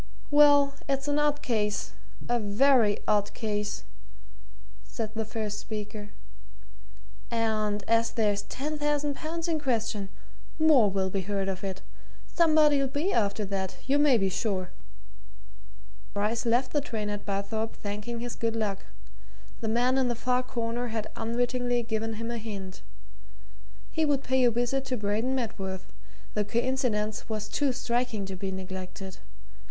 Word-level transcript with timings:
"Well 0.31 0.73
it's 0.89 1.07
an 1.07 1.19
odd 1.19 1.43
case 1.43 1.91
a 2.27 2.39
very 2.39 2.97
odd 3.07 3.35
case," 3.35 3.83
said 4.83 5.11
the 5.13 5.25
first 5.25 5.59
speaker. 5.59 6.09
"And 7.29 7.83
as 7.87 8.09
there's 8.09 8.41
ten 8.41 8.79
thousand 8.79 9.13
pounds 9.15 9.47
in 9.47 9.59
question, 9.59 10.09
more 10.57 10.89
will 10.89 11.11
be 11.11 11.21
heard 11.21 11.47
of 11.47 11.63
it. 11.63 11.83
Somebody'll 12.25 12.87
be 12.87 13.13
after 13.13 13.45
that, 13.45 13.77
you 13.85 13.99
may 13.99 14.17
be 14.17 14.27
sure!" 14.27 14.71
Bryce 16.15 16.47
left 16.47 16.73
the 16.73 16.81
train 16.81 17.07
at 17.11 17.23
Barthorpe 17.23 17.75
thanking 17.75 18.21
his 18.21 18.33
good 18.33 18.55
luck 18.55 18.87
the 19.59 19.67
man 19.69 19.99
in 19.99 20.07
the 20.07 20.15
far 20.15 20.41
corner 20.41 20.87
had 20.87 21.11
unwittingly 21.15 21.83
given 21.83 22.13
him 22.13 22.31
a 22.31 22.39
hint. 22.39 22.81
He 23.91 24.03
would 24.05 24.23
pay 24.23 24.43
a 24.45 24.49
visit 24.49 24.83
to 24.85 24.97
Braden 24.97 25.35
Medworth 25.35 25.93
the 26.33 26.43
coincidence 26.43 27.29
was 27.29 27.47
too 27.47 27.71
striking 27.71 28.25
to 28.25 28.35
be 28.35 28.51
neglected. 28.51 29.19